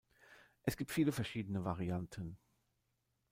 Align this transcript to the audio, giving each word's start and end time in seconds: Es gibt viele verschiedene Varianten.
Es 0.63 0.77
gibt 0.77 0.89
viele 0.91 1.11
verschiedene 1.11 1.63
Varianten. 1.63 2.39